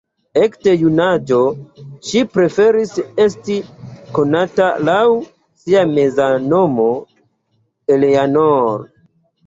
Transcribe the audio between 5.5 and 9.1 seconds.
sia meza nomo, Eleanor.